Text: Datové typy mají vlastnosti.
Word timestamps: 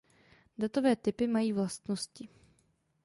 Datové 0.57 0.95
typy 0.95 1.27
mají 1.27 1.53
vlastnosti. 1.53 2.29